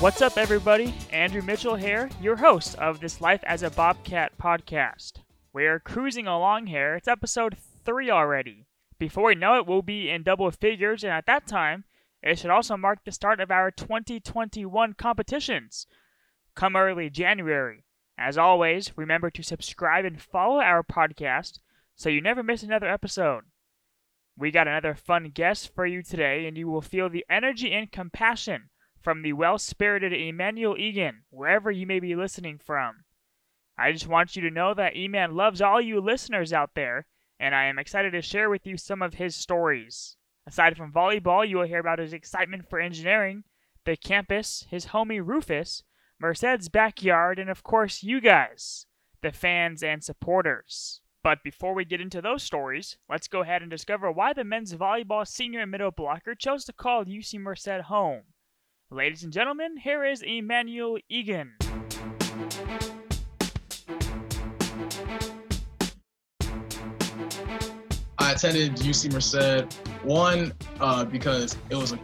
[0.00, 0.94] What's up, everybody?
[1.12, 5.18] Andrew Mitchell here, your host of this Life as a Bobcat podcast.
[5.52, 6.94] We're cruising along here.
[6.94, 8.64] It's episode three already.
[8.98, 11.84] Before we know it, we'll be in double figures, and at that time,
[12.22, 15.86] it should also mark the start of our 2021 competitions.
[16.54, 17.84] Come early January.
[18.16, 21.58] As always, remember to subscribe and follow our podcast
[21.94, 23.42] so you never miss another episode.
[24.34, 27.92] We got another fun guest for you today, and you will feel the energy and
[27.92, 28.70] compassion
[29.00, 33.04] from the well spirited Emmanuel Egan, wherever you may be listening from.
[33.78, 37.06] I just want you to know that Eman loves all you listeners out there,
[37.38, 40.16] and I am excited to share with you some of his stories.
[40.46, 43.44] Aside from volleyball, you will hear about his excitement for engineering,
[43.86, 45.82] the campus, his homie Rufus,
[46.20, 48.84] Merced's backyard, and of course, you guys,
[49.22, 51.00] the fans and supporters.
[51.22, 54.74] But before we get into those stories, let's go ahead and discover why the men's
[54.74, 58.24] volleyball senior and middle blocker chose to call UC Merced home.
[58.92, 61.52] Ladies and gentlemen, here is Emmanuel Egan.
[68.18, 72.00] I attended UC Merced one uh, because it was a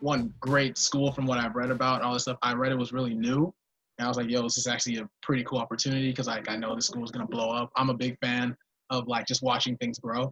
[0.00, 2.36] one great school from what I've read about all this stuff.
[2.42, 3.50] I read it was really new,
[3.98, 6.56] and I was like, "Yo, this is actually a pretty cool opportunity because like I
[6.56, 8.54] know this school is gonna blow up." I'm a big fan
[8.90, 10.30] of like just watching things grow.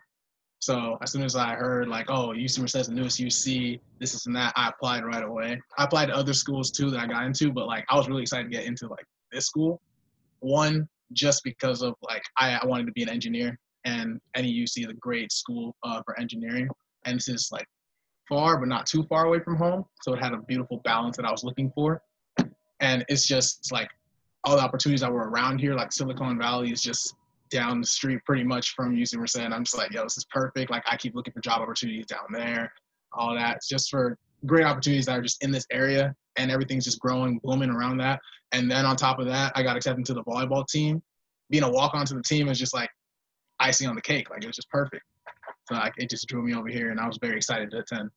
[0.61, 4.15] So as soon as I heard like, oh, UC Merced is the newest UC, this
[4.15, 5.61] is and that, I applied right away.
[5.77, 8.23] I applied to other schools too that I got into, but like I was really
[8.23, 9.81] excited to get into like this school.
[10.41, 14.87] One, just because of like I, I wanted to be an engineer, and NEUC is
[14.87, 16.69] a great school uh, for engineering,
[17.05, 17.67] and this is like
[18.29, 21.27] far but not too far away from home, so it had a beautiful balance that
[21.27, 22.03] I was looking for.
[22.81, 23.89] And it's just like
[24.45, 27.15] all the opportunities that were around here, like Silicon Valley, is just
[27.55, 29.39] down the street pretty much from UC Merced.
[29.39, 30.73] I'm just like, yo, this is perfect.
[30.73, 32.73] Like I keep looking for job opportunities down there,
[33.13, 33.61] all that.
[33.67, 37.71] Just for great opportunities that are just in this area and everything's just growing, blooming
[37.71, 38.21] around that.
[38.51, 41.01] And then on top of that, I got accepted to the volleyball team.
[41.49, 42.91] Being a walk on to the team is just like
[43.61, 44.31] icing on the cake.
[44.31, 45.05] Like it was just perfect.
[45.69, 48.11] So like it just drew me over here and I was very excited to attend.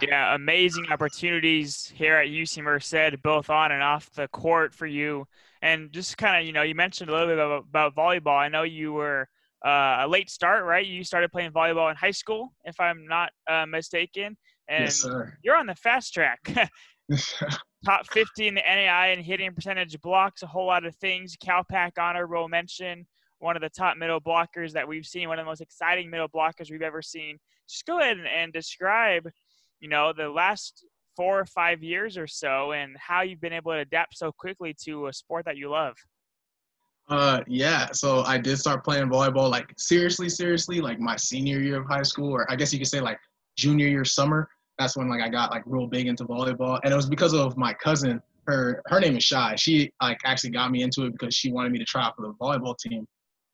[0.00, 5.26] Yeah, amazing opportunities here at UC Merced, both on and off the court for you.
[5.62, 8.38] And just kind of, you know, you mentioned a little bit about, about volleyball.
[8.38, 9.28] I know you were
[9.64, 10.86] uh, a late start, right?
[10.86, 14.36] You started playing volleyball in high school, if I'm not uh, mistaken.
[14.68, 15.36] And yes, sir.
[15.42, 16.40] you're on the fast track.
[17.84, 21.36] Top 50 in the NAI and hitting percentage blocks, a whole lot of things.
[21.36, 23.06] CalPAC honorable mention,
[23.38, 26.28] one of the top middle blockers that we've seen, one of the most exciting middle
[26.28, 27.38] blockers we've ever seen.
[27.68, 29.28] Just go ahead and, and describe–
[29.80, 30.84] you know, the last
[31.16, 34.74] four or five years or so and how you've been able to adapt so quickly
[34.84, 35.94] to a sport that you love.
[37.08, 37.88] Uh, yeah.
[37.92, 42.04] So I did start playing volleyball like seriously, seriously, like my senior year of high
[42.04, 43.18] school, or I guess you could say like
[43.56, 44.48] junior year summer.
[44.78, 47.56] That's when like I got like real big into volleyball, and it was because of
[47.56, 48.22] my cousin.
[48.46, 49.56] Her her name is Shy.
[49.56, 52.22] She like actually got me into it because she wanted me to try out for
[52.22, 53.06] the volleyball team,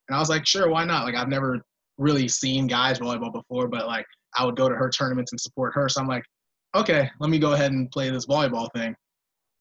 [0.08, 1.04] and I was like, sure, why not?
[1.04, 1.62] Like I've never
[1.98, 5.74] really seen guys volleyball before, but like I would go to her tournaments and support
[5.74, 5.88] her.
[5.88, 6.24] So I'm like,
[6.74, 8.94] okay, let me go ahead and play this volleyball thing.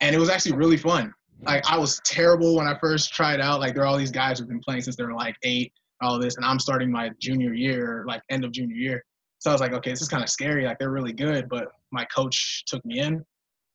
[0.02, 1.14] And it was actually really fun.
[1.42, 3.60] Like I was terrible when I first tried out.
[3.60, 5.72] Like there are all these guys who've been playing since they were like eight,
[6.02, 9.04] all this, and I'm starting my junior year, like end of junior year.
[9.40, 10.66] So I was like, okay, this is kind of scary.
[10.66, 13.24] Like they're really good, but my coach took me in,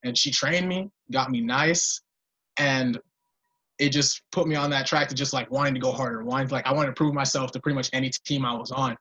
[0.05, 2.01] and she trained me, got me nice,
[2.59, 2.99] and
[3.79, 6.49] it just put me on that track to just like wanting to go harder, wanting
[6.49, 8.97] to, like I wanted to prove myself to pretty much any team I was on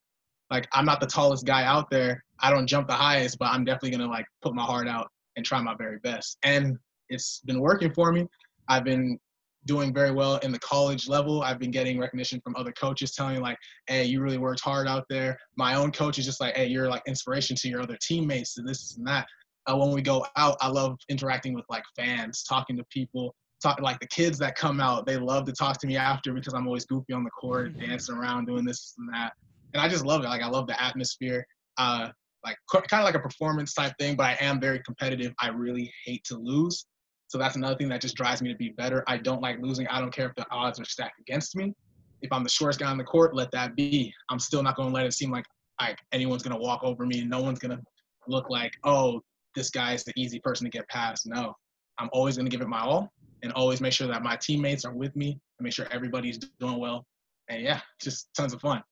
[0.50, 2.24] like I'm not the tallest guy out there.
[2.40, 5.46] I don't jump the highest, but I'm definitely gonna like put my heart out and
[5.46, 6.38] try my very best.
[6.44, 6.78] And
[7.10, 8.28] it's been working for me.
[8.68, 9.20] I've been
[9.66, 11.42] doing very well in the college level.
[11.42, 14.88] I've been getting recognition from other coaches telling me like, hey, you really worked hard
[14.88, 15.38] out there.
[15.58, 18.68] My own coach is just like, hey, you're like inspiration to your other teammates and
[18.68, 19.28] this and that.
[19.68, 23.80] Uh, when we go out, I love interacting with like fans, talking to people, talk
[23.82, 25.06] like the kids that come out.
[25.06, 28.16] They love to talk to me after because I'm always goofy on the court, dancing
[28.16, 29.34] around, doing this and that
[29.74, 30.28] and I just love it.
[30.28, 31.46] Like I love the atmosphere.
[31.78, 32.10] Uh,
[32.44, 35.34] like kind of like a performance type thing, but I am very competitive.
[35.40, 36.86] I really hate to lose.
[37.28, 39.04] So that's another thing that just drives me to be better.
[39.08, 39.88] I don't like losing.
[39.88, 41.74] I don't care if the odds are stacked against me.
[42.22, 44.14] If I'm the shortest guy on the court, let that be.
[44.30, 45.46] I'm still not going to let it seem like
[45.80, 47.24] like anyone's going to walk over me.
[47.24, 47.84] No one's going to
[48.28, 49.22] look like, oh,
[49.56, 51.26] this guy is the easy person to get past.
[51.26, 51.54] No,
[51.98, 53.12] I'm always going to give it my all
[53.44, 56.80] and always make sure that my teammates are with me and make sure everybody's doing
[56.80, 57.06] well.
[57.50, 58.84] And yeah, just tons of fun.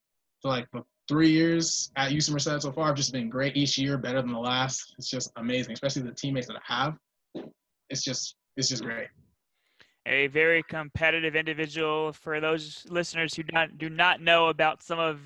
[0.48, 3.98] Like for three years at UC Merced so far, I've just been great each year,
[3.98, 4.96] better than the last.
[4.98, 6.98] It's just amazing, especially the teammates that I have.
[7.90, 9.08] It's just it's just great.
[10.06, 12.14] A very competitive individual.
[12.14, 15.20] For those listeners who not, do not know about some of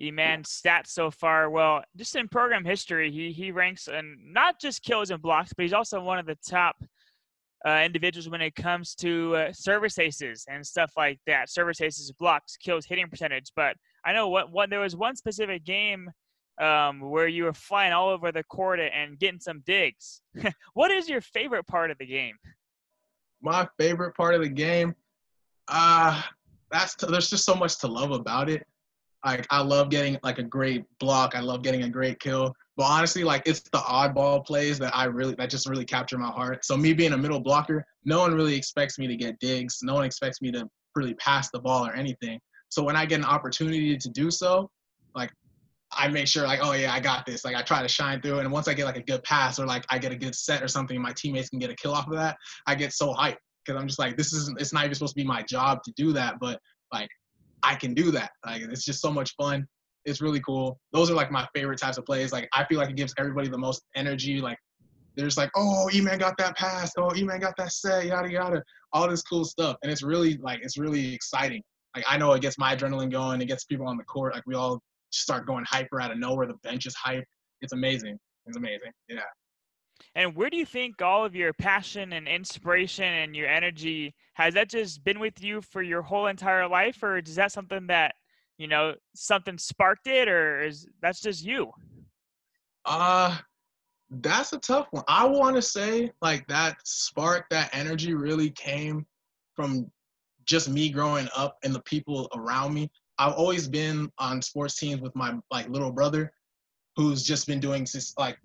[0.00, 4.82] Eman's stats so far, well, just in program history, he he ranks and not just
[4.82, 6.76] kills and blocks, but he's also one of the top
[7.66, 11.50] uh, individuals when it comes to uh, service aces and stuff like that.
[11.50, 13.50] Service aces, blocks, kills, hitting percentage.
[13.56, 16.10] But I know what, what there was one specific game
[16.60, 20.20] um, where you were flying all over the court and getting some digs.
[20.74, 22.36] what is your favorite part of the game?
[23.42, 24.94] My favorite part of the game,
[25.68, 26.22] uh,
[26.70, 28.64] that's t- there's just so much to love about it.
[29.24, 31.34] Like I love getting like a great block.
[31.34, 32.54] I love getting a great kill.
[32.76, 36.28] But honestly, like it's the oddball plays that I really that just really capture my
[36.28, 36.64] heart.
[36.64, 39.78] So me being a middle blocker, no one really expects me to get digs.
[39.82, 42.38] No one expects me to really pass the ball or anything.
[42.68, 44.70] So when I get an opportunity to do so,
[45.14, 45.30] like
[45.92, 47.44] I make sure like, oh yeah, I got this.
[47.44, 49.66] Like I try to shine through, and once I get like a good pass or
[49.66, 52.08] like I get a good set or something, my teammates can get a kill off
[52.08, 52.36] of that.
[52.66, 54.60] I get so hyped because I'm just like, this isn't.
[54.60, 56.60] It's not even supposed to be my job to do that, but
[56.92, 57.08] like
[57.62, 58.32] I can do that.
[58.44, 59.66] Like it's just so much fun.
[60.06, 60.78] It's really cool.
[60.92, 62.32] Those are like my favorite types of plays.
[62.32, 64.40] Like I feel like it gives everybody the most energy.
[64.40, 64.56] Like
[65.16, 66.92] there's like, oh, E-Man got that pass.
[66.96, 68.06] Oh, E-Man got that set.
[68.06, 68.62] Yada yada.
[68.92, 71.62] All this cool stuff, and it's really like it's really exciting.
[71.94, 73.42] Like I know it gets my adrenaline going.
[73.42, 74.34] It gets people on the court.
[74.34, 74.80] Like we all
[75.10, 76.46] start going hyper out of nowhere.
[76.46, 77.24] The bench is hype.
[77.60, 78.18] It's amazing.
[78.46, 78.92] It's amazing.
[79.08, 79.20] Yeah.
[80.14, 84.54] And where do you think all of your passion and inspiration and your energy has
[84.54, 88.14] that just been with you for your whole entire life, or is that something that
[88.58, 91.70] you know something sparked it, or is that's just you?
[92.84, 93.36] Uh
[94.10, 95.04] that's a tough one.
[95.08, 99.04] I want to say like that spark, that energy really came
[99.54, 99.90] from
[100.44, 102.90] just me growing up and the people around me.
[103.18, 106.32] I've always been on sports teams with my like little brother,
[106.96, 108.38] who's just been doing since like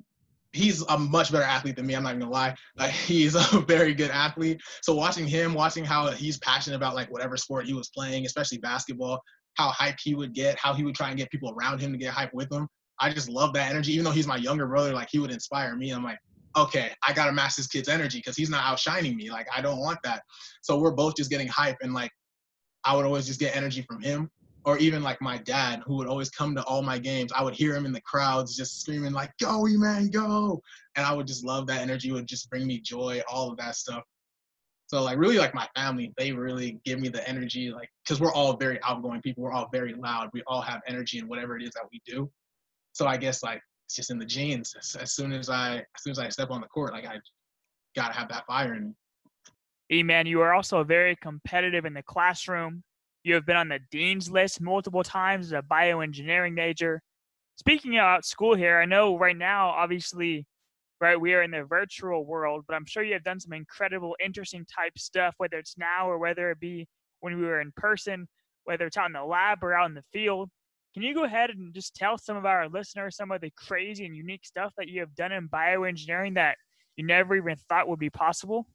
[0.54, 1.96] he's a much better athlete than me.
[1.96, 2.56] I'm not gonna lie.
[2.78, 4.62] Like he's a very good athlete.
[4.82, 8.58] So watching him, watching how he's passionate about like whatever sport he was playing, especially
[8.58, 9.22] basketball,
[9.56, 11.98] how hype he would get, how he would try and get people around him to
[11.98, 12.68] get hype with him.
[13.00, 13.94] I just love that energy.
[13.94, 15.92] Even though he's my younger brother, like he would inspire me.
[15.92, 16.20] I'm like,
[16.56, 19.32] okay, I gotta match this kid's energy because he's not outshining me.
[19.32, 20.24] Like I don't want that.
[20.62, 22.12] So we're both just getting hype and like
[22.84, 24.30] I would always just get energy from him
[24.64, 27.54] or even like my dad who would always come to all my games i would
[27.54, 30.62] hear him in the crowds just screaming like go man go
[30.96, 33.58] and i would just love that energy it would just bring me joy all of
[33.58, 34.04] that stuff
[34.92, 38.34] so like really like my family they really give me the energy like because we're
[38.34, 41.64] all very outgoing people we're all very loud we all have energy in whatever it
[41.64, 42.30] is that we do.
[42.92, 44.76] So i guess like it's just in the genes.
[44.78, 47.16] As, as soon as i as soon as i step on the court like i
[47.96, 50.00] gotta have that fire in me.
[50.00, 52.84] E-Man, you are also very competitive in the classroom.
[53.24, 57.02] You have been on the dean's list multiple times as a bioengineering major.
[57.56, 60.46] Speaking about school here, I know right now, obviously,
[61.02, 64.16] right, we are in the virtual world, but I'm sure you have done some incredible,
[64.24, 66.88] interesting type stuff, whether it's now or whether it be
[67.22, 68.28] when we were in person,
[68.66, 70.50] whether it's out in the lab or out in the field.
[70.94, 74.06] Can you go ahead and just tell some of our listeners some of the crazy
[74.06, 76.58] and unique stuff that you have done in bioengineering that
[76.98, 78.68] you never even thought would be possible?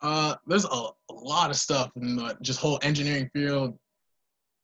[0.00, 3.78] Uh, there's a, a lot of stuff in the just whole engineering field,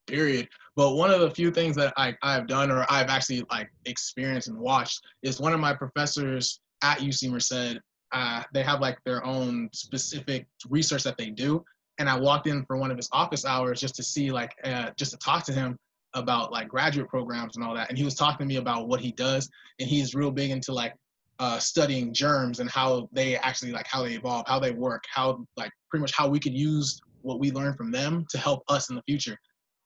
[0.06, 0.49] period.
[0.76, 4.49] But one of the few things that I, I've done or I've actually like experienced
[4.49, 7.81] and watched is one of my professors at UC Merced.
[8.12, 11.64] Uh, they have like their own specific research that they do,
[11.99, 14.91] and I walked in for one of his office hours just to see like uh,
[14.97, 15.76] just to talk to him
[16.14, 17.88] about like graduate programs and all that.
[17.88, 20.73] And he was talking to me about what he does, and he's real big into
[20.73, 20.95] like
[21.38, 25.45] uh, studying germs and how they actually like how they evolve, how they work, how
[25.57, 28.90] like pretty much how we could use what we learn from them to help us
[28.90, 29.37] in the future.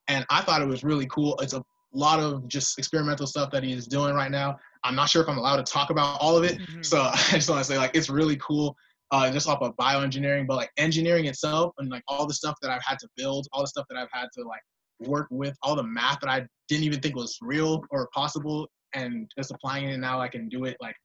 [0.08, 1.36] And I thought it was really cool.
[1.40, 4.58] It's a lot of just experimental stuff that he's doing right now.
[4.82, 6.82] I'm not sure if I'm allowed to talk about all of it, mm-hmm.
[6.82, 8.76] so I just want to say like it's really cool.
[9.10, 12.70] Uh, just off of bioengineering, but like engineering itself and like all the stuff that
[12.70, 14.62] I've had to build, all the stuff that I've had to like
[14.98, 19.30] work with, all the math that I didn't even think was real or possible, and
[19.38, 20.96] just applying it now, I can do it like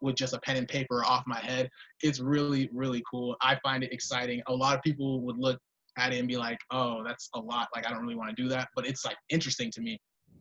[0.00, 1.68] with just a pen and paper off my head.
[2.02, 3.36] It's really, really cool.
[3.40, 4.42] I find it exciting.
[4.46, 5.58] A lot of people would look
[5.98, 7.68] at it and be like, oh, that's a lot.
[7.74, 8.68] Like, I don't really want to do that.
[8.74, 9.98] But it's like interesting to me.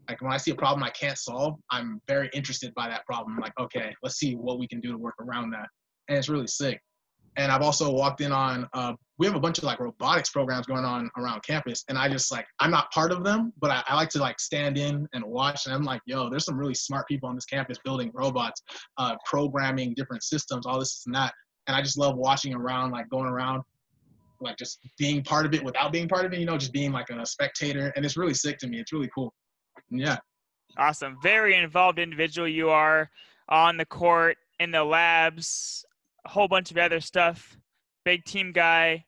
[0.07, 3.35] Like, when I see a problem I can't solve, I'm very interested by that problem.
[3.35, 5.67] I'm like, okay, let's see what we can do to work around that.
[6.07, 6.79] And it's really sick.
[7.37, 10.65] And I've also walked in on, uh, we have a bunch of like robotics programs
[10.65, 11.83] going on around campus.
[11.87, 14.39] And I just like, I'm not part of them, but I, I like to like
[14.39, 15.65] stand in and watch.
[15.65, 18.63] And I'm like, yo, there's some really smart people on this campus building robots,
[18.97, 21.31] uh, programming different systems, all this and that.
[21.67, 23.61] And I just love watching around, like going around,
[24.39, 26.91] like just being part of it without being part of it, you know, just being
[26.91, 27.91] like a spectator.
[27.96, 28.79] And it's really sick to me.
[28.79, 29.34] It's really cool.
[29.89, 30.17] Yeah.
[30.77, 31.17] Awesome.
[31.24, 33.10] Very involved individual you are
[33.50, 35.86] on the court, in the labs,
[36.25, 37.58] a whole bunch of other stuff.
[38.06, 39.06] Big team guy.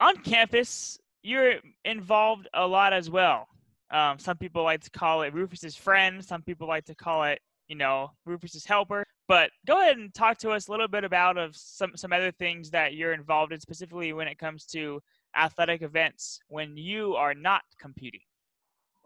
[0.00, 3.46] On campus, you're involved a lot as well.
[3.90, 6.24] Um, some people like to call it Rufus's friend.
[6.24, 7.40] Some people like to call it,
[7.72, 9.02] you know, Rufus's helper.
[9.28, 12.30] But go ahead and talk to us a little bit about of some some other
[12.30, 15.00] things that you're involved in, specifically when it comes to
[15.34, 18.20] athletic events when you are not competing.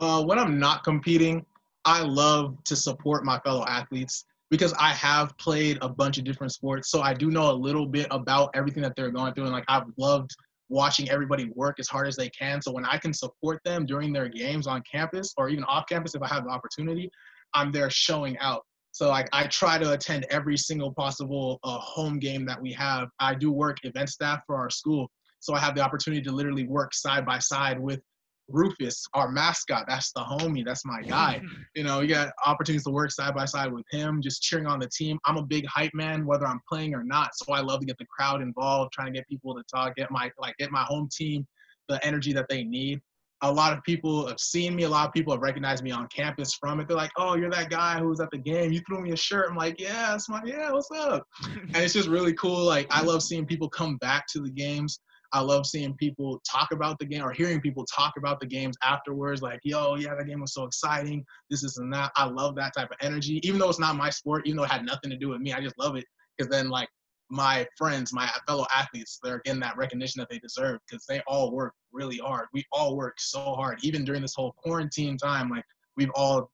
[0.00, 1.46] Uh, when I'm not competing,
[1.84, 6.52] I love to support my fellow athletes because I have played a bunch of different
[6.52, 9.52] sports, so I do know a little bit about everything that they're going through, and
[9.52, 10.34] like I've loved
[10.68, 12.60] watching everybody work as hard as they can.
[12.60, 16.16] So when I can support them during their games on campus or even off campus,
[16.16, 17.08] if I have the opportunity,
[17.56, 18.62] I'm there showing out.
[18.92, 23.08] So like I try to attend every single possible uh, home game that we have.
[23.18, 25.10] I do work event staff for our school,
[25.40, 28.00] so I have the opportunity to literally work side by side with
[28.48, 29.86] Rufus, our mascot.
[29.88, 30.64] That's the homie.
[30.64, 31.42] That's my guy.
[31.74, 34.78] you know, you got opportunities to work side by side with him, just cheering on
[34.78, 35.18] the team.
[35.24, 37.30] I'm a big hype man, whether I'm playing or not.
[37.34, 40.10] So I love to get the crowd involved, trying to get people to talk, get
[40.10, 41.46] my like get my home team
[41.88, 43.00] the energy that they need
[43.48, 44.84] a lot of people have seen me.
[44.84, 46.88] A lot of people have recognized me on campus from it.
[46.88, 48.72] They're like, "Oh, you're that guy who was at the game.
[48.72, 50.70] You threw me a shirt." I'm like, "Yeah, that's my yeah.
[50.72, 52.64] What's up?" and it's just really cool.
[52.64, 55.00] Like I love seeing people come back to the games.
[55.32, 58.76] I love seeing people talk about the game or hearing people talk about the games
[58.82, 59.42] afterwards.
[59.42, 61.24] Like, "Yo, yeah, that game was so exciting.
[61.50, 63.40] This is and that." I love that type of energy.
[63.42, 65.52] Even though it's not my sport, even though it had nothing to do with me,
[65.52, 66.04] I just love it
[66.36, 66.88] because then like
[67.28, 71.52] my friends, my fellow athletes, they're getting that recognition that they deserve because they all
[71.52, 72.46] work really hard.
[72.52, 75.50] We all work so hard, even during this whole quarantine time.
[75.50, 75.64] Like
[75.96, 76.50] we've all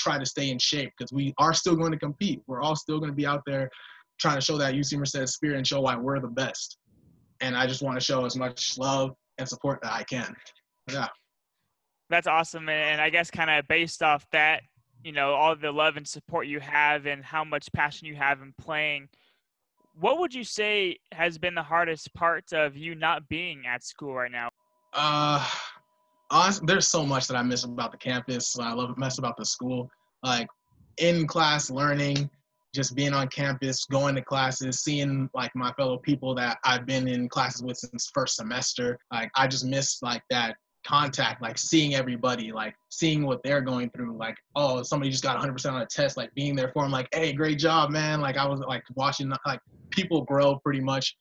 [0.00, 2.42] tried to stay in shape because we are still going to compete.
[2.46, 3.70] We're all still going to be out there
[4.18, 6.78] trying to show that UC Merced spirit and show why we're the best.
[7.40, 10.34] And I just want to show as much love and support that I can.
[10.90, 11.08] Yeah.
[12.08, 12.68] That's awesome.
[12.68, 14.62] And I guess kind of based off that,
[15.04, 18.42] you know, all the love and support you have and how much passion you have
[18.42, 19.08] in playing–
[19.98, 24.14] what would you say has been the hardest part of you not being at school
[24.14, 24.50] right now?
[24.92, 25.46] Uh,
[26.30, 28.58] honestly, there's so much that I miss about the campus.
[28.58, 29.90] I love miss about the school.
[30.22, 30.48] Like
[30.98, 32.28] in class learning,
[32.74, 37.08] just being on campus, going to classes, seeing like my fellow people that I've been
[37.08, 38.98] in classes with since first semester.
[39.10, 43.90] Like I just miss like that contact, like seeing everybody, like seeing what they're going
[43.90, 44.16] through.
[44.16, 47.08] Like, oh, somebody just got 100% on a test, like being there for them, like,
[47.12, 48.20] hey, great job, man.
[48.20, 51.16] Like, I was like watching, like, people grow pretty much.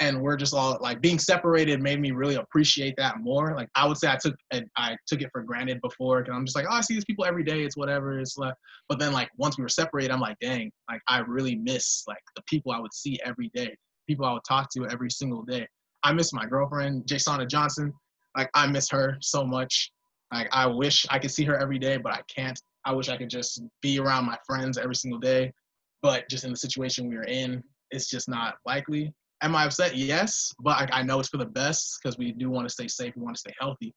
[0.00, 3.56] And we're just all like being separated made me really appreciate that more.
[3.56, 4.36] Like I would say I took
[4.76, 7.24] I took it for granted before because I'm just like oh I see these people
[7.24, 8.54] every day it's whatever it's like
[8.88, 12.22] but then like once we were separated I'm like dang like I really miss like
[12.36, 13.74] the people I would see every day
[14.06, 15.66] people I would talk to every single day.
[16.04, 17.92] I miss my girlfriend, Jasona Johnson
[18.38, 19.90] like I miss her so much.
[20.32, 22.58] Like I wish I could see her every day, but I can't.
[22.84, 25.52] I wish I could just be around my friends every single day.
[26.02, 29.12] But just in the situation we are in, it's just not likely.
[29.42, 29.96] Am I upset?
[29.96, 32.86] Yes, but I, I know it's for the best because we do want to stay
[32.86, 33.14] safe.
[33.16, 33.92] We want to stay healthy.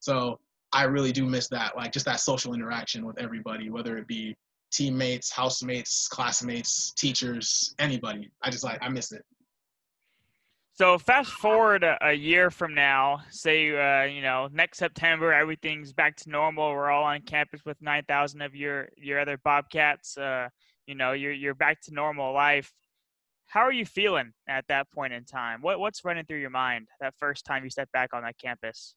[0.00, 0.40] So
[0.72, 4.36] I really do miss that, like just that social interaction with everybody, whether it be
[4.72, 8.28] teammates, housemates, classmates, teachers, anybody.
[8.42, 9.24] I just like I miss it.
[10.78, 15.92] So fast forward a, a year from now, say uh, you know next September, everything's
[15.92, 16.70] back to normal.
[16.70, 20.16] We're all on campus with nine thousand of your your other Bobcats.
[20.16, 20.48] Uh,
[20.86, 22.72] you know you're you're back to normal life.
[23.46, 25.62] How are you feeling at that point in time?
[25.62, 28.94] What what's running through your mind that first time you step back on that campus?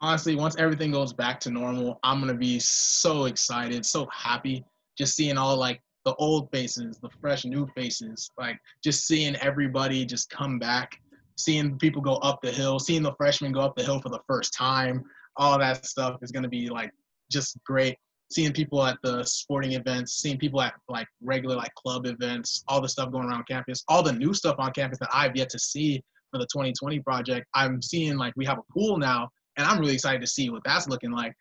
[0.00, 4.64] Honestly, once everything goes back to normal, I'm gonna be so excited, so happy,
[4.96, 10.06] just seeing all like the old faces, the fresh new faces, like just seeing everybody
[10.06, 10.98] just come back,
[11.36, 14.20] seeing people go up the hill, seeing the freshmen go up the hill for the
[14.26, 15.04] first time,
[15.36, 16.90] all that stuff is going to be like
[17.30, 17.98] just great.
[18.30, 22.80] Seeing people at the sporting events, seeing people at like regular like club events, all
[22.80, 25.58] the stuff going around campus, all the new stuff on campus that I've yet to
[25.58, 27.46] see for the 2020 project.
[27.54, 30.62] I'm seeing like we have a pool now, and I'm really excited to see what
[30.64, 31.34] that's looking like.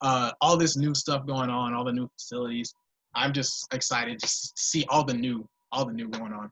[0.00, 2.72] Uh, all this new stuff going on, all the new facilities.
[3.14, 6.50] I'm just excited to see all the new, all the new going on.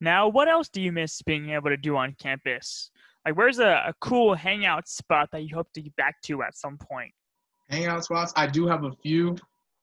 [0.00, 2.90] Now, what else do you miss being able to do on campus?
[3.24, 6.56] Like, where's a, a cool hangout spot that you hope to get back to at
[6.56, 7.12] some point?
[7.68, 9.36] Hangout spots, I do have a few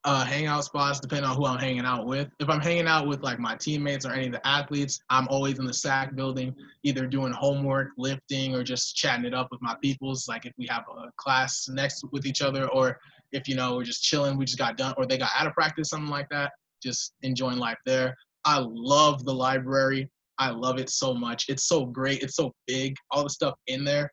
[0.06, 2.30] uh, hangout spots depending on who I'm hanging out with.
[2.40, 5.58] If I'm hanging out with like my teammates or any of the athletes, I'm always
[5.60, 9.76] in the SAC building, either doing homework, lifting, or just chatting it up with my
[9.82, 10.28] peoples.
[10.28, 13.00] Like if we have a class next with each other, or
[13.36, 15.54] if you know we're just chilling, we just got done, or they got out of
[15.54, 16.52] practice, something like that.
[16.82, 18.16] Just enjoying life there.
[18.46, 20.10] I love the library.
[20.40, 21.46] I love it so much.
[21.50, 22.22] It's so great.
[22.22, 22.96] It's so big.
[23.12, 24.10] All the stuff in there,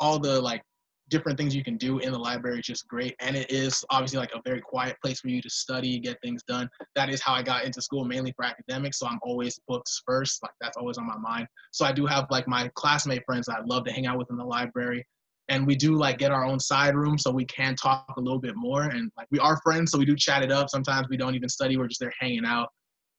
[0.00, 0.62] all the like
[1.10, 3.14] different things you can do in the library is just great.
[3.20, 6.42] And it is obviously like a very quiet place for you to study, get things
[6.46, 6.68] done.
[6.96, 8.98] That is how I got into school, mainly for academics.
[8.98, 10.42] So I'm always books first.
[10.42, 11.46] Like that's always on my mind.
[11.72, 14.36] So I do have like my classmate friends I love to hang out with in
[14.36, 15.04] the library.
[15.48, 18.38] And we do like get our own side room so we can talk a little
[18.38, 18.82] bit more.
[18.84, 20.68] And like we are friends so we do chat it up.
[20.68, 22.68] Sometimes we don't even study we're just there hanging out.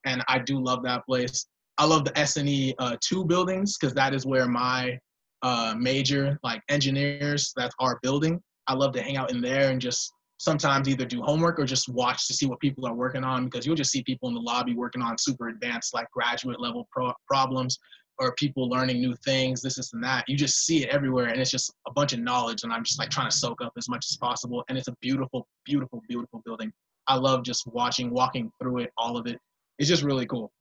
[0.06, 1.48] And i do love that place.
[1.78, 4.98] I love the sne uh, two buildings because that is where my
[5.42, 8.42] uh, major like engineers that's our building.
[8.68, 11.90] I love to hang out in there and just sometimes either do homework or just
[11.90, 14.42] watch to see what people are working on because you'll just see people in the
[14.42, 17.78] lobby working on super advanced like graduate level pro- problems
[18.20, 21.40] or people learning new things this this and that you just see it everywhere and
[21.40, 23.90] it's just a bunch of knowledge and i'm just like trying to soak up as
[23.90, 26.72] much as possible and it's a beautiful beautiful beautiful building
[27.08, 29.40] i love just watching walking through it all of it
[29.78, 30.52] it's just really cool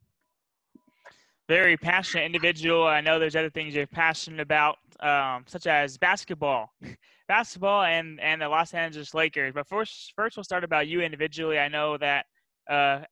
[1.48, 6.70] very passionate individual i know there's other things you're passionate about um, such as basketball
[7.28, 9.52] basketball and and the Los Angeles Lakers.
[9.54, 11.58] But first, first we'll start about you individually.
[11.58, 12.26] I know that
[12.68, 13.04] uh,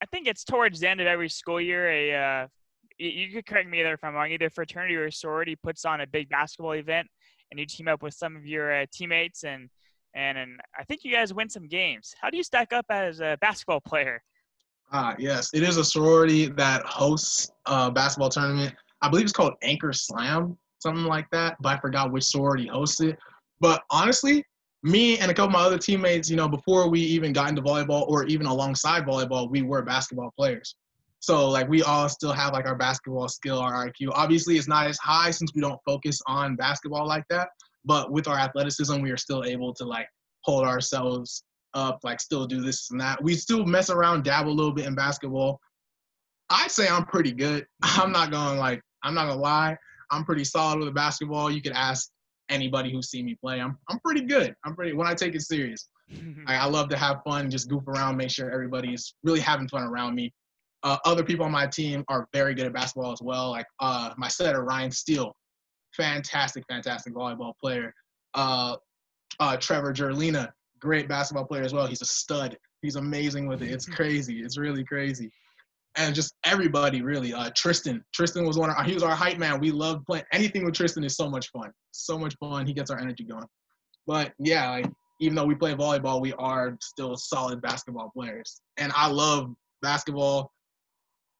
[0.00, 1.90] I think it's towards the end of every school year.
[1.90, 2.46] A uh,
[2.98, 4.30] you, could correct me there if I'm wrong.
[4.30, 7.08] Either fraternity or sorority puts on a big basketball event,
[7.50, 9.68] and you team up with some of your uh, teammates, and,
[10.14, 12.14] and and I think you guys win some games.
[12.20, 14.22] How do you stack up as a basketball player?
[14.92, 18.74] Ah, yes, it is a sorority that hosts a basketball tournament.
[19.02, 21.56] I believe it's called Anchor Slam, something like that.
[21.60, 23.18] But I forgot which sorority hosts it.
[23.60, 24.44] But honestly,
[24.82, 27.62] me and a couple of my other teammates, you know, before we even got into
[27.62, 30.76] volleyball or even alongside volleyball, we were basketball players.
[31.26, 34.10] So like we all still have like our basketball skill, our IQ.
[34.12, 37.48] Obviously, it's not as high since we don't focus on basketball like that.
[37.84, 40.06] But with our athleticism, we are still able to like
[40.42, 41.42] hold ourselves
[41.74, 43.20] up, like still do this and that.
[43.24, 45.58] We still mess around, dabble a little bit in basketball.
[46.48, 47.66] I'd say I'm pretty good.
[47.82, 49.76] I'm not gonna like, I'm not gonna lie.
[50.12, 51.50] I'm pretty solid with basketball.
[51.50, 52.08] You could ask
[52.50, 53.60] anybody who's seen me play.
[53.60, 54.54] I'm I'm pretty good.
[54.64, 55.88] I'm pretty when I take it serious.
[56.46, 59.82] I, I, love to have fun, just goof around, make sure everybody's really having fun
[59.82, 60.32] around me.
[60.86, 63.50] Uh, other people on my team are very good at basketball as well.
[63.50, 65.34] Like uh, my setter Ryan Steele,
[65.96, 67.92] fantastic, fantastic volleyball player.
[68.34, 68.76] Uh,
[69.40, 70.48] uh, Trevor Jerlina,
[70.80, 71.86] great basketball player as well.
[71.86, 72.56] He's a stud.
[72.82, 73.70] He's amazing with it.
[73.70, 74.40] It's crazy.
[74.40, 75.30] It's really crazy
[75.96, 77.32] and just everybody really.
[77.32, 78.70] Uh, Tristan, Tristan was one.
[78.70, 79.60] Of, he was our hype man.
[79.60, 81.04] We love playing anything with Tristan.
[81.04, 81.70] is so much fun.
[81.92, 82.66] So much fun.
[82.66, 83.46] He gets our energy going.
[84.06, 84.86] But yeah, like
[85.20, 88.60] even though we play volleyball, we are still solid basketball players.
[88.76, 90.52] And I love basketball.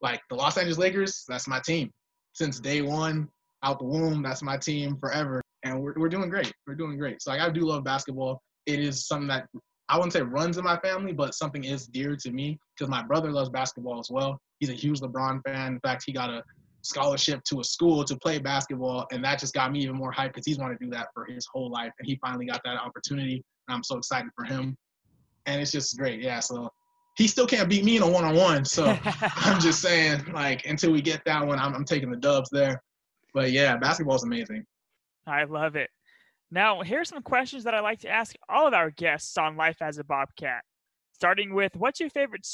[0.00, 1.90] Like the Los Angeles Lakers, that's my team.
[2.32, 3.28] Since day one,
[3.62, 5.42] out the womb, that's my team forever.
[5.64, 6.52] And we're, we're doing great.
[6.66, 7.22] We're doing great.
[7.22, 8.40] So like, I do love basketball.
[8.66, 9.48] It is something that
[9.88, 13.02] I wouldn't say runs in my family, but something is dear to me because my
[13.02, 14.38] brother loves basketball as well.
[14.58, 15.74] He's a huge LeBron fan.
[15.74, 16.42] In fact, he got a
[16.82, 20.28] scholarship to a school to play basketball, and that just got me even more hyped
[20.28, 22.76] because he's wanted to do that for his whole life, and he finally got that
[22.78, 23.44] opportunity.
[23.68, 24.76] And I'm so excited for him,
[25.46, 26.20] and it's just great.
[26.20, 26.70] Yeah, so
[27.16, 28.64] he still can't beat me in a one-on-one.
[28.64, 32.50] So I'm just saying, like, until we get that one, I'm, I'm taking the dubs
[32.50, 32.82] there.
[33.32, 34.64] But yeah, basketball is amazing.
[35.26, 35.90] I love it.
[36.50, 39.82] Now, here's some questions that I like to ask all of our guests on Life
[39.82, 40.62] as a Bobcat.
[41.12, 42.46] Starting with, what's your favorite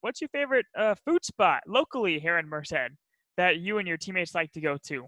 [0.00, 2.90] what's your favorite uh, food spot locally here in Merced
[3.36, 5.06] that you and your teammates like to go to?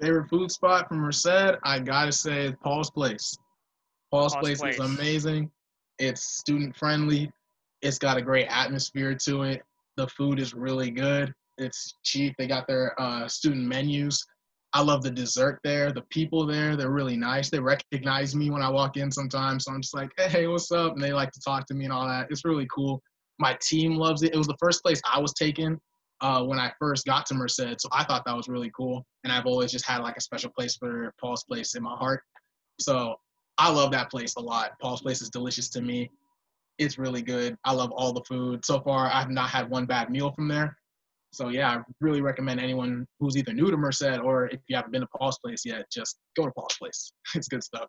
[0.00, 3.34] Favorite food spot from Merced, I gotta say Paul's Place.
[4.10, 5.50] Paul's, Paul's Place, Place is amazing.
[5.98, 7.32] It's student friendly.
[7.82, 9.62] It's got a great atmosphere to it.
[9.96, 11.32] The food is really good.
[11.58, 12.34] It's cheap.
[12.38, 14.24] They got their uh, student menus
[14.74, 15.92] I love the dessert there.
[15.92, 17.50] The people there, they're really nice.
[17.50, 19.64] They recognize me when I walk in sometimes.
[19.64, 20.94] So I'm just like, hey, what's up?
[20.94, 22.28] And they like to talk to me and all that.
[22.30, 23.02] It's really cool.
[23.38, 24.32] My team loves it.
[24.32, 25.78] It was the first place I was taken
[26.22, 27.80] uh, when I first got to Merced.
[27.80, 29.04] So I thought that was really cool.
[29.24, 32.22] And I've always just had like a special place for Paul's Place in my heart.
[32.80, 33.16] So
[33.58, 34.72] I love that place a lot.
[34.80, 36.10] Paul's Place is delicious to me.
[36.82, 37.56] It's really good.
[37.64, 38.64] I love all the food.
[38.64, 40.76] So far, I've not had one bad meal from there.
[41.32, 44.92] So yeah, I really recommend anyone who's either new to Merced or if you haven't
[44.92, 47.12] been to Paul's Place yet, just go to Paul's Place.
[47.34, 47.88] It's good stuff.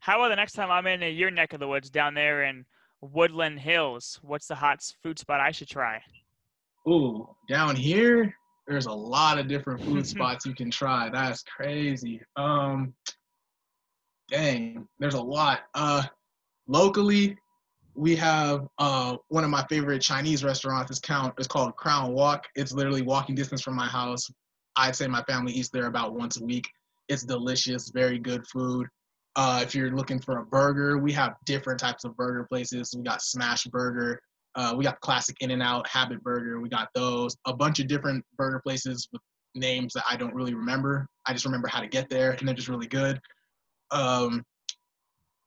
[0.00, 2.64] How about the next time I'm in your neck of the woods down there in
[3.00, 4.18] Woodland Hills?
[4.22, 6.02] What's the hot food spot I should try?
[6.88, 8.34] Ooh, down here,
[8.66, 11.10] there's a lot of different food spots you can try.
[11.10, 12.20] That's crazy.
[12.36, 12.94] Um,
[14.30, 15.60] dang, there's a lot.
[15.74, 16.02] Uh,
[16.66, 17.36] locally,
[17.94, 20.90] we have uh, one of my favorite Chinese restaurants.
[20.90, 21.34] It's count.
[21.38, 22.46] It's called Crown Walk.
[22.56, 24.28] It's literally walking distance from my house.
[24.76, 26.68] I'd say my family eats there about once a week.
[27.08, 28.88] It's delicious, very good food.
[29.36, 32.94] Uh, if you're looking for a burger, we have different types of burger places.
[32.96, 34.20] We got Smash Burger.
[34.56, 36.60] Uh, we got classic In and Out, Habit Burger.
[36.60, 37.36] We got those.
[37.46, 39.20] A bunch of different burger places with
[39.54, 41.06] names that I don't really remember.
[41.26, 43.20] I just remember how to get there, and they're just really good.
[43.90, 44.44] Um,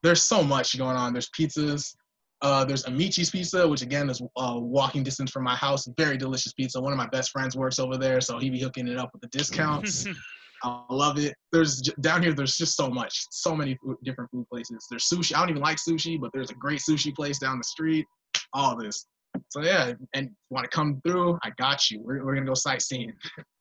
[0.04, 1.14] there's so much going on.
[1.14, 1.96] There's pizzas.
[2.42, 5.88] Uh, there's Amici's Pizza, which again is uh, walking distance from my house.
[5.98, 6.80] Very delicious pizza.
[6.80, 9.22] One of my best friends works over there, so he be hooking it up with
[9.22, 10.06] the discounts.
[10.64, 11.36] I love it.
[11.52, 12.34] There's down here.
[12.34, 14.88] There's just so much, so many food, different food places.
[14.90, 15.36] There's sushi.
[15.36, 18.06] I don't even like sushi, but there's a great sushi place down the street.
[18.54, 19.06] All this.
[19.50, 21.38] So yeah, and want to come through?
[21.44, 22.02] I got you.
[22.02, 23.14] We're, we're gonna go sightseeing.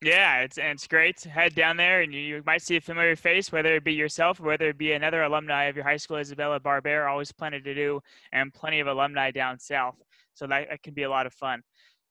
[0.02, 3.16] Yeah, it's and it's great head down there, and you, you might see a familiar
[3.16, 6.18] face, whether it be yourself or whether it be another alumni of your high school,
[6.18, 7.10] Isabella Barbera.
[7.10, 8.00] Always plenty to do,
[8.32, 9.96] and plenty of alumni down south.
[10.34, 11.62] So that, that can be a lot of fun.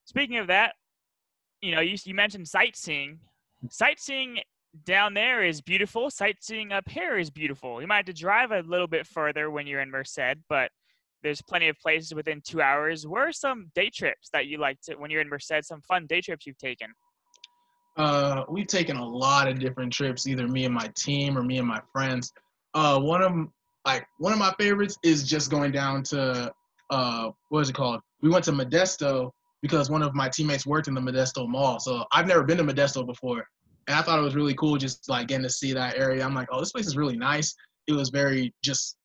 [0.04, 0.74] Speaking of that,
[1.60, 3.18] you know, you, you mentioned sightseeing.
[3.70, 4.40] Sightseeing
[4.84, 6.10] down there is beautiful.
[6.10, 7.80] Sightseeing up here is beautiful.
[7.80, 10.70] You might have to drive a little bit further when you're in Merced, but
[11.22, 13.06] there's plenty of places within two hours.
[13.06, 15.62] Where are some day trips that you like to when you're in Merced?
[15.62, 16.92] Some fun day trips you've taken?
[17.96, 21.58] Uh, we've taken a lot of different trips, either me and my team or me
[21.58, 22.32] and my friends.
[22.74, 23.32] Uh, one of
[23.86, 26.52] like one of my favorites is just going down to
[26.90, 28.00] uh, what is it called?
[28.20, 29.30] We went to Modesto
[29.62, 31.80] because one of my teammates worked in the Modesto Mall.
[31.80, 33.44] So I've never been to Modesto before,
[33.88, 36.24] and I thought it was really cool just like getting to see that area.
[36.24, 37.54] I'm like, oh, this place is really nice.
[37.86, 38.95] It was very just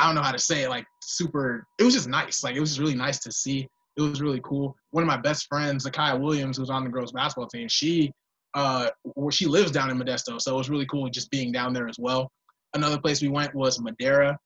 [0.00, 1.66] I don't know how to say it, like super.
[1.78, 2.42] It was just nice.
[2.42, 3.68] Like it was just really nice to see.
[3.96, 4.74] It was really cool.
[4.92, 8.10] One of my best friends, Zakiya Williams, who's on the girls basketball team, she
[8.54, 8.88] uh
[9.30, 11.96] she lives down in Modesto, so it was really cool just being down there as
[11.98, 12.30] well.
[12.74, 14.38] Another place we went was Madera.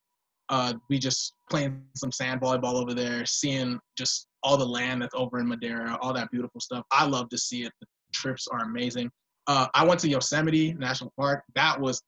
[0.50, 5.14] Uh, we just playing some sand volleyball over there, seeing just all the land that's
[5.14, 6.84] over in Madera, all that beautiful stuff.
[6.90, 7.72] I love to see it.
[7.80, 9.10] The trips are amazing.
[9.46, 11.44] Uh, I went to Yosemite National Park.
[11.54, 12.02] That was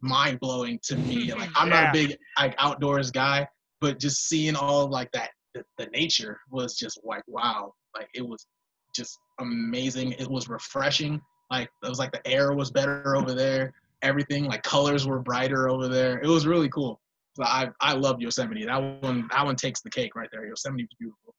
[0.00, 1.32] mind blowing to me.
[1.36, 3.46] Like I'm not a big like outdoors guy,
[3.80, 7.72] but just seeing all like that the, the nature was just like wow.
[7.96, 8.46] Like it was
[8.94, 10.12] just amazing.
[10.12, 11.20] It was refreshing.
[11.50, 13.72] Like it was like the air was better over there.
[14.02, 16.18] Everything like colors were brighter over there.
[16.20, 17.00] It was really cool.
[17.34, 18.64] So I I love Yosemite.
[18.64, 20.46] That one that one takes the cake right there.
[20.46, 21.34] Yosemite was beautiful.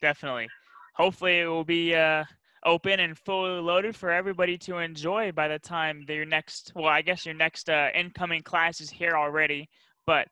[0.00, 0.48] Definitely.
[0.96, 2.24] Hopefully it will be uh
[2.64, 7.02] open and fully loaded for everybody to enjoy by the time your next well i
[7.02, 9.68] guess your next uh, incoming class is here already.
[10.06, 10.28] But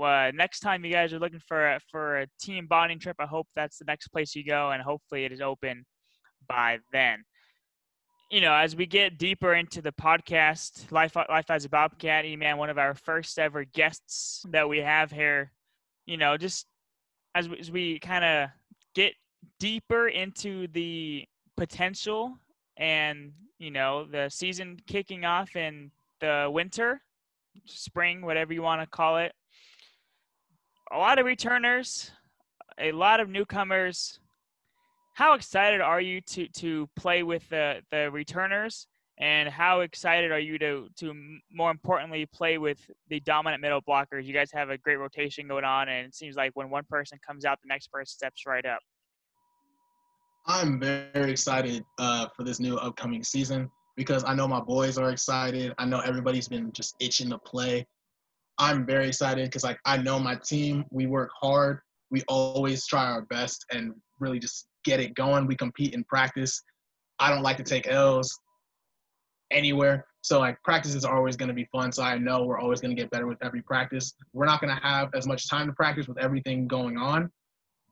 [0.00, 3.26] uh, next time you guys are looking for a, for a team bonding trip i
[3.26, 5.84] hope that's the next place you go and hopefully it is open
[6.48, 7.24] by then.
[8.30, 12.56] You know as we get deeper into the podcast life life as a bobcat man
[12.56, 15.52] one of our first ever guests that we have here
[16.06, 16.66] you know just
[17.34, 18.48] as we, as we kind of
[18.94, 19.14] get
[19.60, 21.24] deeper into the
[21.56, 22.36] potential
[22.76, 25.90] and you know the season kicking off in
[26.20, 27.00] the winter
[27.66, 29.32] spring whatever you want to call it.
[30.92, 32.10] A lot of returners
[32.78, 34.18] a lot of newcomers.
[35.14, 38.86] How excited are you to to play with the the returners?
[39.18, 41.14] And how excited are you to to
[41.52, 44.24] more importantly play with the dominant middle blockers?
[44.24, 47.18] You guys have a great rotation going on and it seems like when one person
[47.24, 48.80] comes out the next person steps right up
[50.46, 55.10] I'm very excited uh, for this new upcoming season because I know my boys are
[55.10, 55.72] excited.
[55.78, 57.86] I know everybody's been just itching to play.
[58.58, 60.84] I'm very excited because like I know my team.
[60.90, 61.80] We work hard.
[62.10, 65.46] We always try our best and really just get it going.
[65.46, 66.62] We compete in practice.
[67.18, 68.38] I don't like to take L's
[69.50, 70.06] anywhere.
[70.20, 71.92] So like practices are always going to be fun.
[71.92, 74.14] So I know we're always going to get better with every practice.
[74.32, 77.30] We're not going to have as much time to practice with everything going on.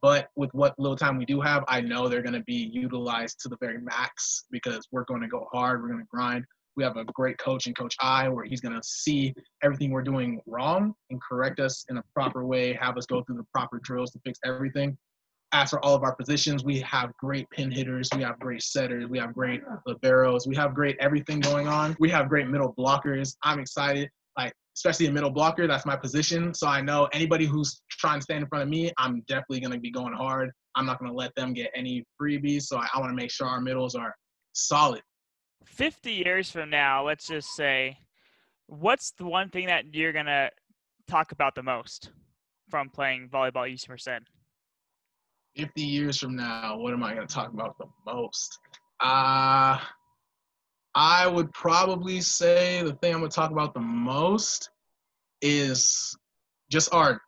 [0.03, 3.39] But with what little time we do have, I know they're going to be utilized
[3.41, 5.81] to the very max because we're going to go hard.
[5.81, 6.45] We're going to grind.
[6.77, 10.03] We have a great coach in Coach I, where he's going to see everything we're
[10.03, 13.79] doing wrong and correct us in a proper way, have us go through the proper
[13.83, 14.97] drills to fix everything.
[15.53, 19.07] As for all of our positions, we have great pin hitters, we have great setters,
[19.07, 21.95] we have great liberos, we have great everything going on.
[22.01, 23.37] We have great middle blockers.
[23.43, 24.09] I'm excited.
[24.39, 25.67] Like especially a middle blocker.
[25.67, 26.55] That's my position.
[26.55, 29.73] So I know anybody who's trying to stand in front of me, I'm definitely going
[29.73, 30.51] to be going hard.
[30.75, 32.63] I'm not going to let them get any freebies.
[32.63, 34.15] So I, I want to make sure our middles are
[34.55, 35.03] solid.
[35.67, 37.99] 50 years from now, let's just say,
[38.67, 40.51] what's the one thing that you're going to
[41.09, 42.11] talk about the most
[42.71, 44.23] from playing volleyball East Merced?
[45.57, 48.59] 50 years from now, what am I going to talk about the most?
[49.01, 49.79] Uh,
[50.95, 54.71] I would probably say the thing I'm to talk about the most
[55.41, 56.17] is
[56.71, 57.21] just our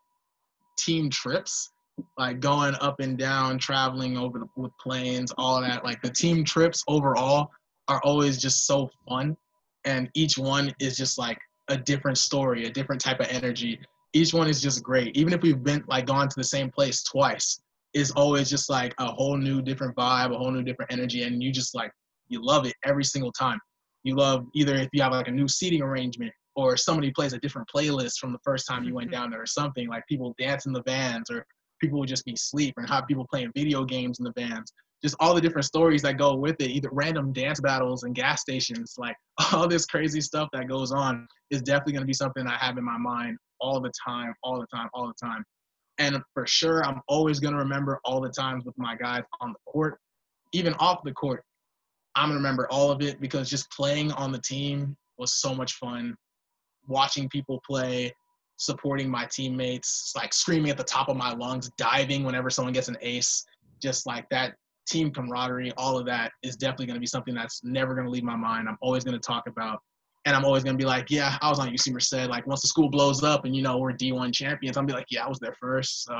[0.76, 1.70] team trips,
[2.18, 5.84] like going up and down, traveling over the, with planes, all that.
[5.84, 7.50] Like the team trips overall
[7.88, 9.36] are always just so fun,
[9.84, 13.80] and each one is just like a different story, a different type of energy.
[14.12, 15.16] Each one is just great.
[15.16, 17.60] Even if we've been like gone to the same place twice,
[17.94, 21.42] it's always just like a whole new different vibe, a whole new different energy, and
[21.42, 21.90] you just like
[22.34, 23.58] you love it every single time.
[24.02, 27.38] You love either if you have like a new seating arrangement or somebody plays a
[27.38, 29.22] different playlist from the first time you went mm-hmm.
[29.22, 31.46] down there or something like people dance in the vans or
[31.80, 34.72] people would just be asleep and have people playing video games in the vans
[35.04, 38.40] just all the different stories that go with it, either random dance battles and gas
[38.40, 39.14] stations, like
[39.52, 42.78] all this crazy stuff that goes on is definitely going to be something I have
[42.78, 45.44] in my mind all the time, all the time, all the time.
[45.98, 49.50] And for sure, I'm always going to remember all the times with my guys on
[49.52, 49.98] the court,
[50.52, 51.44] even off the court.
[52.16, 55.74] I'm to remember all of it because just playing on the team was so much
[55.74, 56.16] fun.
[56.86, 58.12] Watching people play,
[58.56, 62.88] supporting my teammates, like screaming at the top of my lungs, diving whenever someone gets
[62.88, 63.44] an ace,
[63.82, 64.54] just like that
[64.86, 68.10] team camaraderie, all of that is definitely going to be something that's never going to
[68.10, 68.68] leave my mind.
[68.68, 69.80] I'm always going to talk about.
[70.26, 72.30] And I'm always going to be like, yeah, I was on UC Merced.
[72.30, 75.06] Like, once the school blows up and, you know, we're D1 champions, I'm be like,
[75.10, 76.04] yeah, I was there first.
[76.04, 76.18] So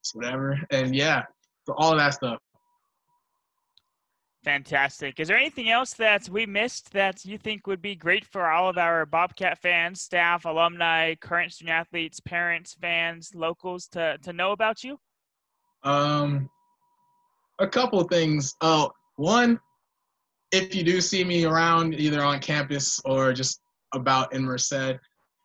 [0.00, 0.58] it's whatever.
[0.70, 1.22] And yeah,
[1.66, 2.38] so all of that stuff.
[4.44, 5.18] Fantastic.
[5.18, 8.68] Is there anything else that we missed that you think would be great for all
[8.68, 14.52] of our Bobcat fans, staff, alumni, current student athletes, parents, fans, locals to, to know
[14.52, 14.98] about you?
[15.82, 16.48] Um,
[17.58, 18.54] a couple things.
[18.60, 19.58] Oh, one,
[20.52, 23.60] if you do see me around either on campus or just
[23.92, 24.98] about in Merced,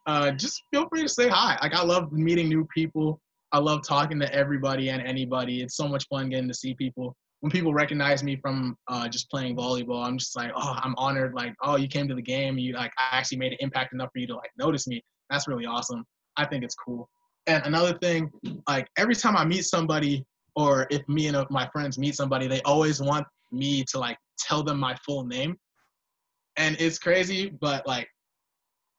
[0.05, 1.57] uh, just feel free to say hi.
[1.61, 3.19] Like I love meeting new people.
[3.51, 5.61] I love talking to everybody and anybody.
[5.61, 7.15] It's so much fun getting to see people.
[7.43, 11.33] When people recognize me from uh, just playing volleyball, I'm just like, oh, I'm honored.
[11.33, 12.57] Like, oh, you came to the game.
[12.57, 15.03] You like, I actually made an impact enough for you to like notice me.
[15.29, 16.05] That's really awesome.
[16.37, 17.09] I think it's cool.
[17.45, 18.31] And another thing,
[18.69, 20.25] like every time I meet somebody
[20.55, 24.17] or if me and uh, my friends meet somebody, they always want me to like
[24.39, 25.57] tell them my full name.
[26.55, 28.07] And it's crazy, but like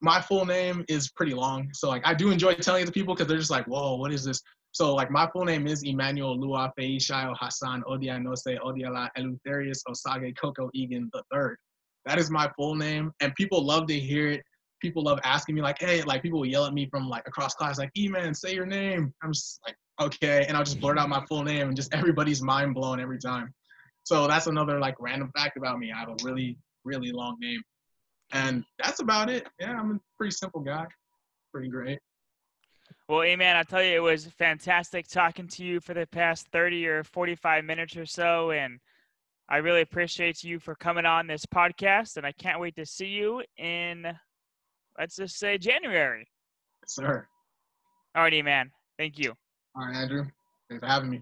[0.03, 1.71] my full name is pretty long.
[1.73, 4.13] So like I do enjoy telling it to people because they're just like, whoa, what
[4.13, 4.43] is this?
[4.75, 10.69] So like my full name is Emmanuel Lua Shayo Hassan Odianose Odiala Eleutherius Osage Koko
[10.75, 11.55] Egan III.
[12.07, 13.13] That is my full name.
[13.21, 14.43] And people love to hear it.
[14.83, 17.55] People love asking me like, hey, like people will yell at me from like across
[17.55, 19.15] class, like, E-man, say your name.
[19.23, 22.43] I'm just like, okay, and I'll just blurt out my full name, and just everybody's
[22.43, 23.55] mind blown every time.
[24.03, 25.93] So that's another like random fact about me.
[25.93, 27.63] I have a really, really long name,
[28.33, 29.47] and that's about it.
[29.61, 30.85] Yeah, I'm a pretty simple guy.
[31.53, 32.01] Pretty great.
[33.09, 33.55] Well, Amen.
[33.55, 37.65] I tell you, it was fantastic talking to you for the past 30 or 45
[37.65, 38.81] minutes or so, and
[39.47, 43.09] I really appreciate you for coming on this podcast, and I can't wait to see
[43.09, 44.07] you in,
[44.99, 46.27] let's just say, January.
[46.83, 47.27] Yes, sir.
[48.17, 48.71] Alrighty, man.
[48.97, 49.35] Thank you.
[49.77, 50.25] All right, Andrew.
[50.71, 51.21] Thanks for having me.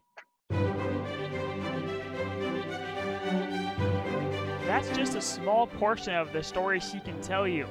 [4.67, 7.67] That's just a small portion of the stories he can tell you.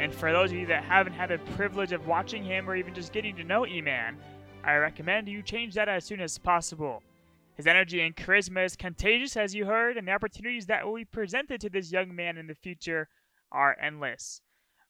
[0.00, 2.94] And for those of you that haven't had the privilege of watching him or even
[2.94, 4.16] just getting to know E-Man,
[4.64, 7.02] I recommend you change that as soon as possible.
[7.54, 11.04] His energy and charisma is contagious, as you heard, and the opportunities that will be
[11.04, 13.10] presented to this young man in the future
[13.52, 14.40] are endless.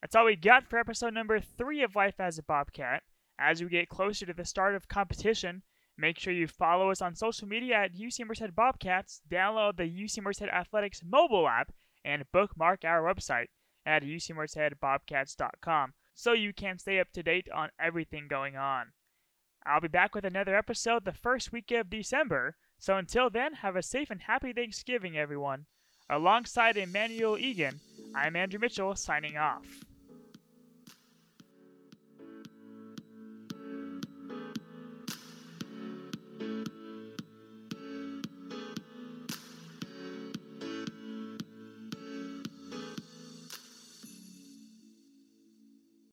[0.01, 3.03] That's all we got for episode number three of Life as a Bobcat.
[3.37, 5.63] As we get closer to the start of competition,
[5.99, 10.23] make sure you follow us on social media at UC Merced Bobcats, download the UC
[10.23, 11.73] Merced Athletics mobile app,
[12.05, 13.49] and bookmark our website
[13.87, 18.93] at ucmercedbobcats.com so you can stay up to date on everything going on.
[19.65, 23.77] I'll be back with another episode the first week of December, so until then, have
[23.77, 25.67] a safe and happy Thanksgiving, everyone.
[26.09, 27.81] Alongside Emmanuel Egan,
[28.15, 29.67] I'm Andrew Mitchell signing off.